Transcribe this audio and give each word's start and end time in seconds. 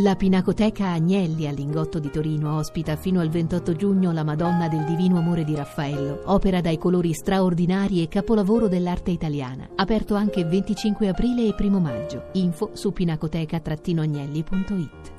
La 0.00 0.14
Pinacoteca 0.14 0.90
Agnelli 0.90 1.48
all'Ingotto 1.48 1.98
di 1.98 2.08
Torino 2.10 2.56
ospita 2.56 2.94
fino 2.94 3.20
al 3.20 3.30
28 3.30 3.74
giugno 3.74 4.12
la 4.12 4.22
Madonna 4.22 4.68
del 4.68 4.84
Divino 4.84 5.18
Amore 5.18 5.42
di 5.42 5.56
Raffaello, 5.56 6.22
opera 6.26 6.60
dai 6.60 6.78
colori 6.78 7.12
straordinari 7.12 8.00
e 8.02 8.08
capolavoro 8.08 8.68
dell'arte 8.68 9.10
italiana. 9.10 9.68
Aperto 9.74 10.14
anche 10.14 10.44
25 10.44 11.08
aprile 11.08 11.48
e 11.48 11.54
1 11.58 11.80
maggio. 11.80 12.28
Info 12.34 12.70
su 12.74 12.92
pinacoteca-agnelli.it. 12.92 15.17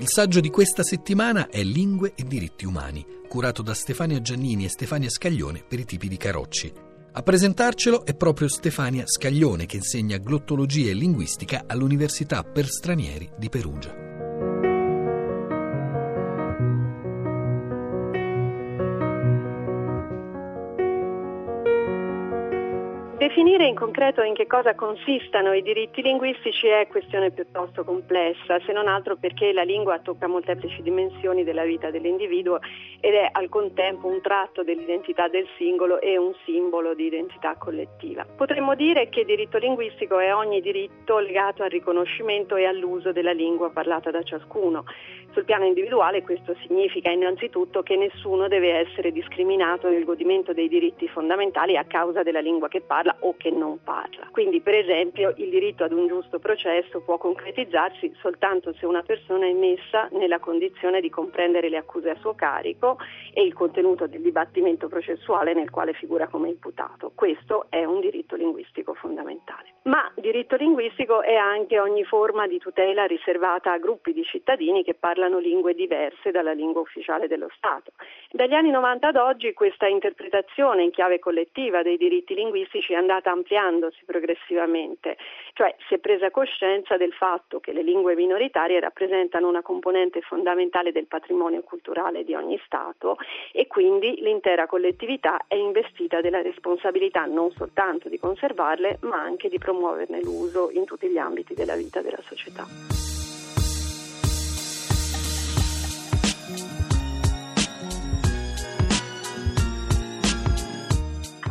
Il 0.00 0.08
saggio 0.08 0.40
di 0.40 0.48
questa 0.48 0.82
settimana 0.82 1.50
è 1.50 1.62
Lingue 1.62 2.14
e 2.14 2.24
diritti 2.24 2.64
umani, 2.64 3.04
curato 3.28 3.60
da 3.60 3.74
Stefania 3.74 4.22
Giannini 4.22 4.64
e 4.64 4.70
Stefania 4.70 5.10
Scaglione 5.10 5.62
per 5.62 5.78
i 5.78 5.84
tipi 5.84 6.08
di 6.08 6.16
Carocci. 6.16 6.72
A 7.12 7.22
presentarcelo 7.22 8.06
è 8.06 8.14
proprio 8.14 8.48
Stefania 8.48 9.04
Scaglione 9.06 9.66
che 9.66 9.76
insegna 9.76 10.16
glottologia 10.16 10.88
e 10.88 10.94
linguistica 10.94 11.64
all'Università 11.66 12.42
per 12.44 12.66
stranieri 12.66 13.30
di 13.36 13.50
Perugia. 13.50 14.09
Definire 23.50 23.68
in 23.68 23.76
concreto 23.76 24.22
in 24.22 24.32
che 24.32 24.46
cosa 24.46 24.76
consistano 24.76 25.52
i 25.52 25.62
diritti 25.62 26.02
linguistici 26.02 26.68
è 26.68 26.86
questione 26.86 27.32
piuttosto 27.32 27.82
complessa, 27.82 28.60
se 28.64 28.70
non 28.70 28.86
altro 28.86 29.16
perché 29.16 29.52
la 29.52 29.64
lingua 29.64 29.98
tocca 29.98 30.28
molteplici 30.28 30.82
dimensioni 30.82 31.42
della 31.42 31.64
vita 31.64 31.90
dell'individuo 31.90 32.60
ed 33.00 33.12
è 33.12 33.28
al 33.32 33.48
contempo 33.48 34.06
un 34.06 34.20
tratto 34.20 34.62
dell'identità 34.62 35.26
del 35.26 35.48
singolo 35.56 36.00
e 36.00 36.16
un 36.16 36.32
simbolo 36.44 36.94
di 36.94 37.06
identità 37.06 37.56
collettiva. 37.56 38.24
Potremmo 38.24 38.76
dire 38.76 39.08
che 39.08 39.24
diritto 39.24 39.58
linguistico 39.58 40.20
è 40.20 40.32
ogni 40.32 40.60
diritto 40.60 41.18
legato 41.18 41.64
al 41.64 41.70
riconoscimento 41.70 42.54
e 42.54 42.66
all'uso 42.66 43.10
della 43.10 43.32
lingua 43.32 43.70
parlata 43.70 44.12
da 44.12 44.22
ciascuno. 44.22 44.84
Sul 45.32 45.44
piano 45.44 45.64
individuale 45.64 46.22
questo 46.22 46.56
significa 46.66 47.10
innanzitutto 47.10 47.82
che 47.82 47.96
nessuno 47.96 48.48
deve 48.48 48.78
essere 48.78 49.12
discriminato 49.12 49.88
nel 49.88 50.04
godimento 50.04 50.52
dei 50.52 50.68
diritti 50.68 51.06
fondamentali 51.06 51.76
a 51.76 51.84
causa 51.84 52.24
della 52.24 52.40
lingua 52.40 52.66
che 52.66 52.80
parla 52.80 53.16
o 53.20 53.36
che 53.40 53.50
non 53.50 53.82
parla. 53.82 54.28
Quindi, 54.30 54.60
per 54.60 54.74
esempio, 54.74 55.32
il 55.38 55.48
diritto 55.48 55.82
ad 55.82 55.92
un 55.92 56.06
giusto 56.06 56.38
processo 56.38 57.00
può 57.00 57.16
concretizzarsi 57.16 58.12
soltanto 58.20 58.74
se 58.74 58.84
una 58.84 59.02
persona 59.02 59.46
è 59.46 59.52
messa 59.54 60.08
nella 60.12 60.38
condizione 60.38 61.00
di 61.00 61.08
comprendere 61.08 61.70
le 61.70 61.78
accuse 61.78 62.10
a 62.10 62.16
suo 62.16 62.34
carico 62.34 62.98
e 63.32 63.42
il 63.42 63.54
contenuto 63.54 64.06
del 64.06 64.20
dibattimento 64.20 64.88
processuale 64.88 65.54
nel 65.54 65.70
quale 65.70 65.94
figura 65.94 66.28
come 66.28 66.50
imputato. 66.50 67.12
Questo 67.14 67.66
è 67.70 67.82
un 67.84 68.00
diritto 68.00 68.36
linguistico 68.36 68.92
fondamentale. 68.92 69.69
Ma 69.82 70.12
diritto 70.14 70.56
linguistico 70.56 71.22
è 71.22 71.34
anche 71.34 71.80
ogni 71.80 72.04
forma 72.04 72.46
di 72.46 72.58
tutela 72.58 73.06
riservata 73.06 73.72
a 73.72 73.78
gruppi 73.78 74.12
di 74.12 74.22
cittadini 74.24 74.84
che 74.84 74.92
parlano 74.92 75.38
lingue 75.38 75.72
diverse 75.72 76.30
dalla 76.30 76.52
lingua 76.52 76.82
ufficiale 76.82 77.28
dello 77.28 77.48
Stato. 77.56 77.92
Dagli 78.30 78.52
anni 78.52 78.70
90 78.70 79.08
ad 79.08 79.16
oggi 79.16 79.54
questa 79.54 79.86
interpretazione 79.86 80.82
in 80.82 80.90
chiave 80.90 81.18
collettiva 81.18 81.80
dei 81.80 81.96
diritti 81.96 82.34
linguistici 82.34 82.92
è 82.92 82.96
andata 82.96 83.30
ampliandosi 83.30 84.00
progressivamente, 84.04 85.16
cioè 85.54 85.74
si 85.88 85.94
è 85.94 85.98
presa 85.98 86.30
coscienza 86.30 86.98
del 86.98 87.14
fatto 87.14 87.58
che 87.58 87.72
le 87.72 87.82
lingue 87.82 88.14
minoritarie 88.14 88.80
rappresentano 88.80 89.48
una 89.48 89.62
componente 89.62 90.20
fondamentale 90.20 90.92
del 90.92 91.06
patrimonio 91.06 91.62
culturale 91.62 92.22
di 92.22 92.34
ogni 92.34 92.60
Stato 92.66 93.16
e 93.50 93.66
quindi 93.66 94.20
l'intera 94.20 94.66
collettività 94.66 95.46
è 95.48 95.54
investita 95.54 96.20
della 96.20 96.42
responsabilità 96.42 97.24
non 97.24 97.50
soltanto 97.52 98.10
di 98.10 98.18
conservarle 98.18 98.98
ma 99.00 99.16
anche 99.16 99.48
di 99.48 99.56
promuovere 99.56 99.68
promuoverne 99.70 100.20
l'uso 100.20 100.70
in 100.72 100.84
tutti 100.84 101.08
gli 101.08 101.16
ambiti 101.16 101.54
della 101.54 101.76
vita 101.76 102.02
della 102.02 102.20
società. 102.26 103.09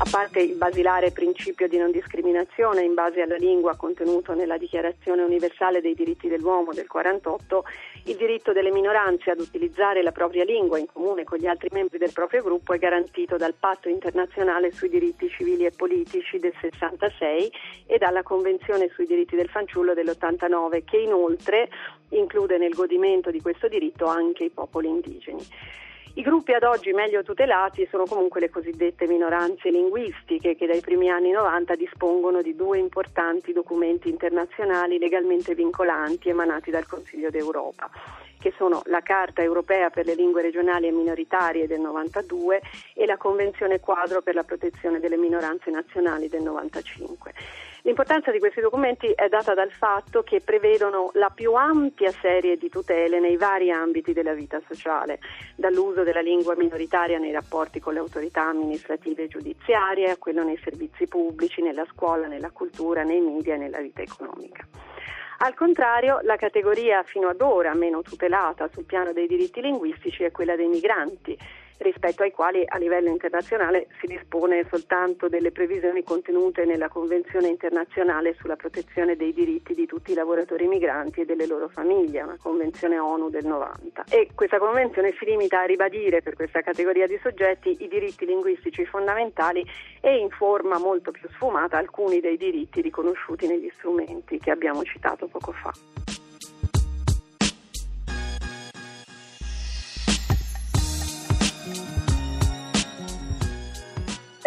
A 0.02 0.06
parte 0.10 0.40
il 0.40 0.56
basilare 0.56 1.12
principio 1.12 1.68
di 1.68 1.78
non 1.78 1.92
discriminazione 1.92 2.84
in 2.84 2.94
base 2.94 3.22
alla 3.22 3.36
lingua 3.36 3.76
contenuto 3.76 4.34
nella 4.34 4.58
Dichiarazione 4.58 5.24
universale 5.24 5.82
dei 5.82 5.94
diritti 5.94 6.30
dell'uomo 6.30 6.72
del 6.72 6.88
48, 6.88 7.66
il 8.06 8.16
diritto 8.16 8.54
delle 8.54 8.72
minoranze 8.72 9.32
ad 9.32 9.42
utilizzare 9.42 10.02
la 10.02 10.14
propria 10.14 10.46
lingua 10.46 10.80
in 10.80 10.86
comune 10.86 11.26
con 11.26 11.38
gli 11.38 11.48
altri 11.48 11.68
membri 11.74 11.98
del 11.98 12.14
proprio 12.14 12.42
gruppo 12.42 12.74
è 12.74 12.78
garantito 12.78 13.36
dal 13.36 13.56
Patto 13.60 13.90
internazionale 13.90 14.72
sui 14.72 14.88
diritti 14.88 15.28
civili 15.28 15.66
e 15.66 15.72
politici 15.72 16.40
del 16.40 16.54
66 16.62 17.52
e 17.86 17.98
dalla 17.98 18.24
Convenzione 18.24 18.90
sui 18.94 19.06
diritti 19.06 19.36
del 19.36 19.50
fanciullo 19.50 19.94
dell'89 19.94 20.86
che 20.86 20.98
inoltre 20.98 21.68
include 22.12 22.58
nel 22.58 22.74
godimento 22.74 23.32
di 23.32 23.42
questo 23.42 23.68
diritto 23.68 24.06
anche 24.06 24.46
i 24.46 24.50
popoli 24.50 24.88
indigeni. 24.88 25.46
I 26.16 26.22
gruppi 26.22 26.54
ad 26.54 26.64
oggi 26.64 26.92
meglio 26.92 27.24
tutelati 27.24 27.88
sono 27.90 28.06
comunque 28.06 28.40
le 28.40 28.50
cosiddette 28.50 29.08
minoranze 29.08 29.70
linguistiche 29.70 30.56
che 30.56 30.66
dai 30.66 30.82
primi 30.82 31.10
anni 31.10 31.32
90 31.32 31.76
dispongono 31.76 32.42
di 32.42 32.56
due 32.56 32.80
importanti 32.80 33.54
documenti 33.54 34.10
internazionali 34.10 34.98
legalmente 34.98 35.54
vincolanti 35.54 36.30
emanati 36.30 36.72
dal 36.72 36.88
Consiglio 36.88 37.30
d'Europa 37.30 37.90
che 38.40 38.54
sono 38.58 38.82
la 38.86 39.02
Carta 39.02 39.42
europea 39.42 39.90
per 39.90 40.06
le 40.06 40.16
lingue 40.16 40.42
regionali 40.42 40.88
e 40.88 40.92
minoritarie 40.92 41.68
del 41.68 41.82
92 41.82 42.62
e 42.94 43.06
la 43.06 43.18
Convenzione 43.18 43.80
quadro 43.80 44.22
per 44.22 44.34
la 44.34 44.44
protezione 44.44 45.00
delle 45.00 45.18
minoranze 45.18 45.70
nazionali 45.70 46.30
del 46.30 46.44
95. 46.44 47.34
L'importanza 47.84 48.32
di 48.32 48.40
questi 48.40 48.60
documenti 48.60 49.08
è 49.12 49.30
data 49.30 49.54
dal 49.54 49.72
fatto 49.72 50.22
che 50.22 50.42
prevedono 50.42 51.12
la 51.14 51.30
più 51.30 51.54
ampia 51.54 52.12
serie 52.12 52.58
di 52.58 52.68
tutele 52.68 53.20
nei 53.22 53.38
vari 53.38 53.72
ambiti 53.72 54.12
della 54.12 54.34
vita 54.34 54.62
sociale, 54.68 55.20
dall'uso 55.56 56.04
della 56.04 56.20
lingua 56.20 56.56
minoritaria 56.56 57.18
nei 57.18 57.32
rapporti 57.32 57.80
con 57.80 57.94
le 57.94 58.00
autorità 58.00 58.44
amministrative 58.44 59.24
e 59.24 59.28
giudiziarie 59.28 60.10
a 60.10 60.18
quello 60.18 60.44
nei 60.44 60.60
servizi 60.62 61.08
pubblici, 61.08 61.62
nella 61.62 61.86
scuola, 61.94 62.28
nella 62.28 62.52
cultura, 62.52 63.04
nei 63.04 63.22
media 63.22 63.56
e 63.56 63.58
nella 63.58 63.80
vita 63.80 64.02
economica. 64.02 64.68
Al 65.42 65.54
contrario, 65.54 66.20
la 66.24 66.36
categoria 66.36 67.02
fino 67.04 67.30
ad 67.30 67.40
ora 67.40 67.74
meno 67.74 68.02
tutelata 68.02 68.68
sul 68.74 68.84
piano 68.84 69.14
dei 69.14 69.26
diritti 69.26 69.62
linguistici 69.62 70.24
è 70.24 70.32
quella 70.32 70.58
dei 70.58 70.68
migranti 70.68 71.38
rispetto 71.80 72.24
ai 72.24 72.32
quali 72.32 72.64
a 72.66 72.78
livello 72.78 73.10
internazionale 73.10 73.88
si 74.00 74.08
dispone 74.08 74.66
soltanto 74.70 75.28
delle 75.28 75.52
previsioni 75.52 76.04
contenute 76.04 76.66
nella 76.66 76.90
Convenzione 76.90 77.48
internazionale 77.48 78.36
sulla 78.40 78.56
protezione 78.56 79.16
dei 79.16 79.34
diritti 79.34 79.74
di 79.74 79.86
tutti 79.86 80.12
i 80.12 80.16
lavoratori 80.16 80.68
migranti 80.68 81.22
e 81.22 81.26
delle 81.26 81.46
loro 81.46 81.70
famiglie, 81.70 82.22
una 82.22 82.38
convenzione 82.42 83.00
ONU 83.00 83.30
del 83.30 83.46
90. 83.46 84.06
E 84.10 84.30
questa 84.36 84.58
convenzione 84.58 85.14
si 85.18 85.26
limita 85.26 85.62
a 85.62 85.66
ribadire 85.66 86.22
per 86.22 86.36
questa 86.36 86.62
categoria 86.62 87.08
di 87.08 87.20
soggetti 87.22 87.78
i 87.80 87.88
diritti 87.88 88.26
linguistici 88.26 88.86
fondamentali 88.86 89.66
e 90.02 90.18
in 90.18 90.30
forma 90.30 90.78
molto 90.78 91.12
più 91.12 91.28
sfumata 91.30 91.78
alcuni 91.78 92.20
dei 92.20 92.38
diritti 92.38 92.82
riconosciuti 92.82 93.48
negli 93.48 93.72
strumenti 93.78 94.40
che 94.40 94.52
abbiamo 94.52 94.84
citato 94.84 95.28
poco 95.28 95.52
fa. 95.52 96.09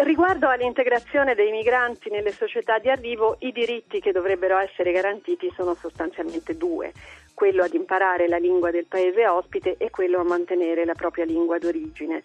Riguardo 0.03 0.49
all'integrazione 0.49 1.33
dei 1.33 1.49
migranti 1.49 2.09
nelle 2.09 2.33
società 2.33 2.77
di 2.77 2.89
arrivo, 2.89 3.37
i 3.39 3.53
diritti 3.53 4.01
che 4.01 4.11
dovrebbero 4.11 4.57
essere 4.57 4.91
garantiti 4.91 5.49
sono 5.55 5.75
sostanzialmente 5.75 6.57
due, 6.57 6.91
quello 7.33 7.63
ad 7.63 7.73
imparare 7.73 8.27
la 8.27 8.35
lingua 8.35 8.69
del 8.69 8.85
paese 8.85 9.25
ospite 9.25 9.77
e 9.77 9.89
quello 9.89 10.19
a 10.19 10.25
mantenere 10.25 10.83
la 10.83 10.93
propria 10.93 11.23
lingua 11.23 11.57
d'origine. 11.57 12.21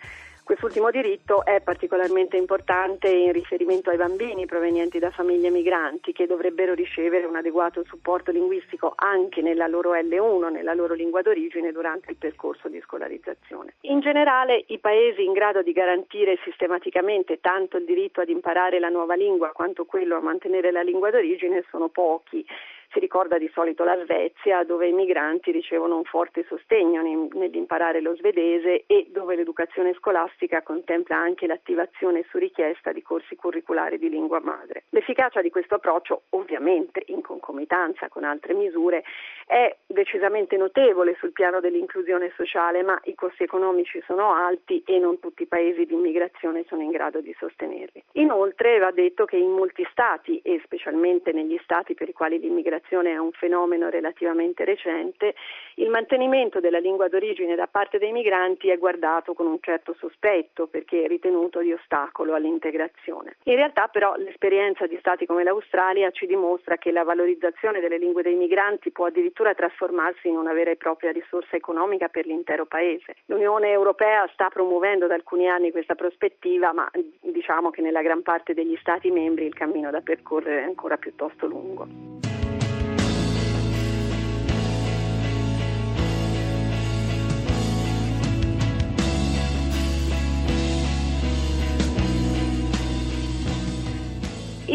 Quest'ultimo 0.49 0.91
diritto 0.91 1.45
è 1.45 1.61
particolarmente 1.61 2.39
importante 2.39 3.11
in 3.11 3.33
riferimento 3.33 3.91
ai 3.91 3.99
bambini 3.99 4.47
provenienti 4.47 4.99
da 4.99 5.11
famiglie 5.11 5.51
migranti 5.51 6.13
che 6.13 6.27
dovrebbero 6.27 6.73
ricevere 6.73 7.27
un 7.27 7.37
adeguato 7.37 7.85
supporto 7.85 8.31
linguistico 8.31 8.95
anche 8.97 9.43
nella 9.43 9.67
loro 9.67 9.93
L1, 9.93 10.51
nella 10.51 10.73
loro 10.73 10.95
lingua 10.95 11.21
d'origine 11.21 11.71
durante 11.71 12.13
il 12.13 12.17
percorso 12.17 12.71
di 12.71 12.81
scolarizzazione. 12.81 13.75
In 13.83 14.01
generale 14.01 14.65
i 14.69 14.79
paesi 14.79 15.23
in 15.23 15.35
grado 15.35 15.61
di 15.61 15.73
garantire 15.73 16.39
sistematicamente 16.43 17.41
tanto 17.41 17.77
il 17.77 17.85
diritto 17.85 18.23
ad 18.23 18.31
imparare 18.31 18.79
la 18.79 18.89
nuova 18.89 19.17
lingua 19.17 19.51
quanto 19.51 19.85
quello 19.85 20.17
a 20.17 20.23
mantenere 20.23 20.71
la 20.71 20.81
lingua 20.81 21.11
d'origine 21.11 21.63
sono 21.69 21.89
pochi 21.91 22.43
Si 22.91 23.01
ricorda 23.01 23.37
di 23.37 23.51
solito 23.53 23.85
la 23.85 23.99
Svezia, 24.03 24.65
dove 24.65 24.89
i 24.89 24.93
migranti 24.93 25.51
ricevono 25.51 25.99
un 25.99 26.05
forte 26.05 26.47
sostegno 26.49 27.03
nell'imparare 27.03 28.01
lo 28.01 28.17
svedese 28.17 28.85
e 28.87 29.09
dove 29.11 29.37
l'educazione 29.37 29.93
scolastica 29.93 30.63
contempla 30.63 31.15
anche 31.15 31.47
l'attivazione 31.47 32.25
su 32.31 32.39
richiesta 32.39 32.93
di 32.93 33.03
corsi 33.03 33.37
curriculari 33.37 33.99
di 33.99 34.09
lingua 34.09 34.41
madre. 34.41 34.85
L'efficacia 34.89 35.43
di 35.43 35.51
questo 35.51 35.75
approccio, 35.75 36.23
ovviamente 36.31 37.03
in 37.09 37.21
concomitanza 37.21 38.09
con 38.09 38.25
altre 38.25 38.55
misure, 38.55 39.05
è 39.47 39.77
decisamente 39.87 40.57
notevole 40.57 41.15
sul 41.19 41.33
piano 41.33 41.61
dell'inclusione 41.61 42.33
sociale, 42.37 42.83
ma 42.83 42.99
i 43.05 43.15
costi 43.15 43.43
economici 43.43 44.03
sono 44.07 44.33
alti 44.33 44.83
e 44.87 44.99
non 44.99 45.19
tutti 45.19 45.43
i 45.43 45.47
paesi 45.47 45.85
di 45.85 45.93
immigrazione 45.93 46.65
sono 46.67 46.81
in 46.81 46.91
grado 46.91 47.21
di 47.21 47.37
sostenerli. 47.39 48.03
Inoltre 48.13 48.79
va 48.79 48.91
detto 48.93 49.27
che 49.27 49.37
in 49.37 49.51
molti 49.51 49.87
stati 49.91 50.41
e 50.43 50.59
specialmente 50.65 51.33
negli 51.33 51.59
stati 51.63 51.93
per 51.93 52.09
i 52.09 52.15
quali 52.15 52.39
l'immigrazione 52.39 52.77
è 52.89 53.19
un 53.19 53.33
fenomeno 53.33 53.89
relativamente 53.91 54.65
recente, 54.65 55.35
il 55.75 55.91
mantenimento 55.91 56.61
della 56.61 56.79
lingua 56.79 57.09
d'origine 57.09 57.55
da 57.55 57.67
parte 57.67 57.99
dei 57.99 58.13
migranti 58.13 58.69
è 58.69 58.79
guardato 58.79 59.35
con 59.35 59.47
un 59.47 59.59
certo 59.61 59.95
sospetto 59.99 60.67
perché 60.67 61.05
è 61.05 61.07
ritenuto 61.07 61.61
di 61.61 61.73
ostacolo 61.73 62.35
all'integrazione. 62.35 63.37
In 63.45 63.57
realtà 63.57 63.89
però 63.89 64.15
l'esperienza 64.17 64.87
di 64.87 64.97
stati 64.99 65.27
come 65.27 65.45
l'Australia 65.45 66.11
ci 66.11 66.27
dimostra 66.27 66.77
che 66.77 66.91
la 66.91 67.05
valorizzazione 67.05 67.81
delle 67.81 67.99
lingue 67.99 68.23
dei 68.23 68.35
migranti 68.35 68.91
può 68.91 69.07
addirittura 69.07 69.55
trasformarsi 69.55 70.29
in 70.29 70.37
una 70.37 70.53
vera 70.53 70.71
e 70.71 70.77
propria 70.77 71.13
risorsa 71.13 71.57
economica 71.57 72.09
per 72.09 72.27
l'intero 72.27 72.67
paese. 72.67 73.15
L'Unione 73.27 73.71
Europea 73.71 74.29
sta 74.33 74.49
promuovendo 74.49 75.07
da 75.07 75.15
alcuni 75.15 75.49
anni 75.49 75.71
questa 75.71 75.95
prospettiva, 75.95 76.73
ma 76.73 76.91
diciamo 77.21 77.71
che 77.71 77.83
nella 77.83 78.03
gran 78.03 78.23
parte 78.23 78.55
degli 78.55 78.77
Stati 78.81 79.11
membri 79.11 79.47
il 79.47 79.55
cammino 79.55 79.91
da 79.91 80.01
percorrere 80.01 80.61
è 80.61 80.65
ancora 80.65 80.97
piuttosto 80.97 81.47
lungo. 81.47 82.18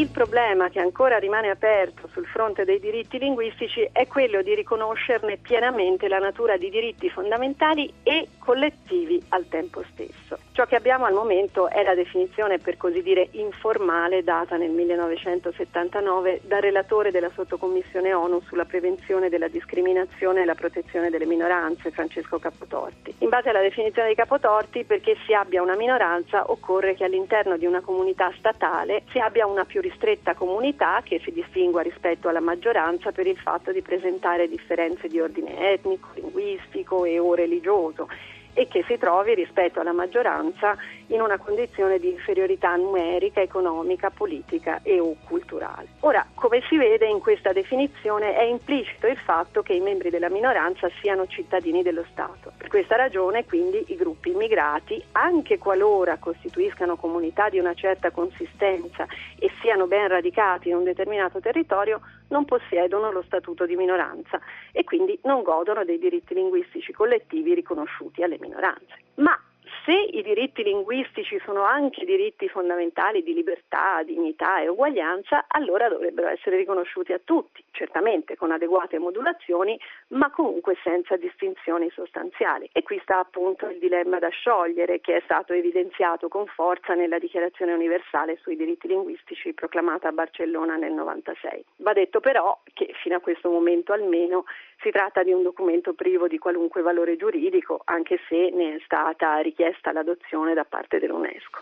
Il 0.03 0.09
problema 0.09 0.67
che 0.67 0.81
ancora 0.81 1.17
rimane 1.17 1.50
aperto 1.50 2.09
sul 2.11 2.25
fronte 2.25 2.65
dei 2.65 2.81
diritti 2.81 3.17
linguistici 3.17 3.88
è 3.94 4.05
quello 4.05 4.41
di 4.41 4.53
riconoscerne 4.53 5.38
pienamente 5.38 6.09
la 6.09 6.19
natura 6.19 6.57
di 6.57 6.69
diritti 6.69 7.09
fondamentali 7.09 7.89
e 8.03 8.27
collettivi 8.38 9.23
al 9.29 9.47
tempo 9.47 9.81
stesso. 9.94 10.39
Ciò 10.53 10.67
che 10.67 10.75
abbiamo 10.75 11.05
al 11.05 11.15
momento 11.15 11.67
è 11.67 11.81
la 11.81 11.95
definizione, 11.95 12.59
per 12.59 12.77
così 12.77 13.01
dire, 13.01 13.29
informale 13.31 14.23
data 14.23 14.55
nel 14.55 14.69
1979 14.69 16.41
dal 16.44 16.61
relatore 16.61 17.09
della 17.09 17.31
sottocommissione 17.33 18.13
ONU 18.13 18.39
sulla 18.41 18.65
prevenzione 18.65 19.29
della 19.29 19.47
discriminazione 19.47 20.44
e 20.44 20.45
la 20.45 20.53
protezione 20.53 21.09
delle 21.09 21.25
minoranze, 21.25 21.89
Francesco 21.89 22.38
Capotorti. 22.38 23.15
In 23.17 23.29
base 23.29 23.50
alla 23.50 23.61
definizione 23.61 24.09
di 24.09 24.13
Capotorti, 24.13 24.83
perché 24.83 25.17
si 25.25 25.33
abbia 25.33 25.63
una 25.63 25.75
minoranza 25.75 26.44
occorre 26.51 26.94
che 26.94 27.03
all'interno 27.03 27.57
di 27.57 27.65
una 27.65 27.81
comunità 27.81 28.31
statale 28.38 29.05
si 29.09 29.17
abbia 29.17 29.47
una 29.47 29.65
più 29.65 29.81
ristretta 29.81 30.35
comunità 30.35 31.01
che 31.03 31.19
si 31.23 31.31
distingua 31.31 31.81
rispetto 31.81 32.29
alla 32.29 32.41
maggioranza 32.41 33.11
per 33.11 33.25
il 33.25 33.39
fatto 33.39 33.71
di 33.71 33.81
presentare 33.81 34.47
differenze 34.47 35.07
di 35.07 35.19
ordine 35.19 35.71
etnico, 35.71 36.09
linguistico 36.13 37.05
e 37.05 37.17
o 37.17 37.33
religioso 37.33 38.07
e 38.53 38.67
che 38.67 38.83
si 38.88 38.97
trovi 38.97 39.33
rispetto 39.33 39.79
alla 39.79 39.94
maggioranza 39.94 40.75
in 41.07 41.21
una 41.21 41.38
condizione 41.38 42.00
di 42.00 42.09
inferiorità 42.09 42.75
numerica, 42.75 43.41
economica, 43.41 44.09
politica 44.09 44.79
e 44.83 45.00
o 45.00 45.15
culturale. 45.25 45.88
Ora, 46.01 46.25
come 46.33 46.61
si 46.67 46.77
vede 46.77 47.07
in 47.07 47.19
questa 47.19 47.51
definizione 47.51 48.35
è 48.35 48.44
implicito 48.44 49.07
il 49.07 49.17
fatto 49.17 49.61
che 49.61 49.73
i 49.73 49.79
membri 49.79 50.09
della 50.09 50.29
minoranza 50.29 50.89
siano 51.01 51.27
cittadini 51.27 51.81
dello 51.81 52.05
Stato. 52.11 52.51
Per 52.57 52.67
questa 52.67 52.95
ragione, 52.95 53.45
quindi, 53.45 53.83
i 53.88 53.95
gruppi 53.95 54.31
immigrati, 54.31 55.03
anche 55.13 55.57
qualora 55.57 56.17
costituiscano 56.17 56.95
comunità 56.95 57.50
di 57.50 57.59
una 57.59 57.73
certa 57.73 58.11
consistenza 58.11 59.05
e 59.38 59.51
siano 59.61 59.88
ben 59.88 60.07
radicati 60.07 60.69
in 60.69 60.75
un 60.75 60.83
determinato 60.83 61.39
territorio, 61.39 62.01
non 62.33 62.45
possiedono 62.45 63.12
lo 63.12 63.21
statuto 63.21 63.68
di 63.68 63.75
minoranza 63.75 64.41
e 64.71 64.83
quindi 64.83 65.18
non 65.24 65.44
godono 65.44 65.85
dei 65.85 66.00
diritti 66.00 66.33
linguistici 66.33 66.91
collettivi 66.91 67.53
riconosciuti 67.53 68.24
alle 68.24 68.39
minoranze. 68.39 68.95
Ma 69.15 69.39
se 69.85 69.91
i 69.91 70.21
diritti 70.21 70.63
linguistici 70.63 71.39
sono 71.44 71.63
anche 71.63 72.06
diritti 72.06 72.47
fondamentali 72.47 73.21
di 73.21 73.33
libertà, 73.33 74.01
dignità 74.03 74.62
e 74.62 74.69
uguaglianza, 74.69 75.45
allora 75.47 75.89
dovrebbero 75.89 76.27
essere 76.27 76.57
riconosciuti 76.57 77.12
a 77.12 77.19
tutti, 77.24 77.63
certamente 77.71 78.35
con 78.38 78.51
adeguate 78.51 78.97
modulazioni, 78.97 79.77
ma 80.09 80.30
comunque 80.31 80.77
senza 80.83 81.18
distinzioni 81.18 81.89
sostanziali. 81.91 82.69
E 82.71 82.83
qui 82.83 83.00
sta 83.03 83.19
appunto 83.19 83.68
il 83.68 83.80
dilemma 83.80 84.19
da 84.19 84.30
sciogliere 84.30 85.01
che 85.01 85.18
è 85.18 85.21
stato 85.25 85.53
evidenziato 85.53 86.29
con 86.29 86.45
forza 86.45 86.94
nella 86.94 87.19
Dichiarazione 87.19 87.74
universale 87.74 88.38
sui 88.41 88.56
diritti 88.56 88.88
linguistici 88.88 89.53
proclamata 89.53 90.07
a 90.07 90.12
Barcellona 90.12 90.75
nel 90.75 90.94
96. 90.94 91.63
Va 91.77 91.94
detto 91.94 92.19
però 92.19 92.57
che 92.74 92.94
fino 93.01 93.15
a 93.15 93.19
questo 93.19 93.50
momento 93.50 93.91
almeno 93.91 94.45
si 94.81 94.91
tratta 94.91 95.24
di 95.24 95.31
un 95.31 95.44
documento 95.44 95.94
privo 95.94 96.27
di 96.27 96.38
qualunque 96.38 96.81
valore 96.81 97.15
giuridico, 97.15 97.81
anche 97.86 98.19
se 98.27 98.50
ne 98.51 98.75
è 98.75 98.79
stata 98.83 99.39
richiesta 99.74 99.92
l'adozione 99.92 100.54
da 100.54 100.66
parte 100.66 101.00
dell'UNESCO. 101.00 101.62